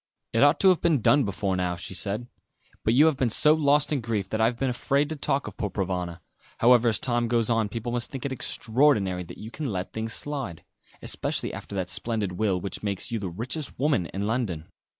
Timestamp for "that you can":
9.23-9.71